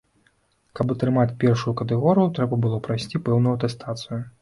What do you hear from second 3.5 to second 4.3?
атэстацыю.